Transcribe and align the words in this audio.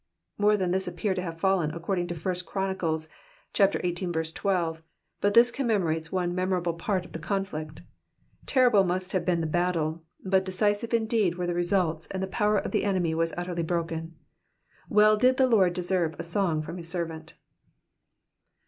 More 0.39 0.57
than 0.57 0.71
this 0.71 0.87
appear 0.87 1.13
to 1.13 1.21
have 1.21 1.39
fallen 1.39 1.71
ao 1.73 1.77
cording 1.77 2.07
to 2.07 2.15
1 2.15 2.35
Ghron. 2.47 2.97
xviii. 3.55 4.23
12, 4.33 4.81
but 5.21 5.35
this 5.35 5.51
commemorates 5.51 6.11
one 6.11 6.33
memorable 6.33 6.73
part 6.73 7.05
of 7.05 7.11
the 7.11 7.19
conflict 7.19 7.81
Terrible 8.47 8.83
must 8.83 9.11
have 9.11 9.25
been 9.25 9.41
the 9.41 9.45
baMle, 9.47 10.01
but 10.25 10.43
decisive 10.43 10.91
indeed 10.95 11.35
were 11.35 11.45
the 11.45 11.53
results, 11.53 12.07
and 12.07 12.23
the 12.23 12.25
power 12.25 12.57
of 12.57 12.71
the 12.71 12.83
enemy 12.83 13.13
was 13.13 13.31
utterly 13.37 13.61
broken. 13.61 14.15
Well 14.89 15.17
did 15.17 15.37
the 15.37 15.45
Lord 15.45 15.73
deserve 15.73 16.15
a 16.17 16.23
song 16.23 16.63
from 16.63 16.77
his 16.77 16.89
servant. 16.89 17.35